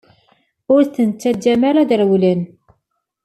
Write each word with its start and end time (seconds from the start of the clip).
Ur 0.73 0.81
ten-ttaǧǧamt 0.85 1.63
ara 1.69 1.79
ad 1.83 1.91
rewlen! 1.99 2.41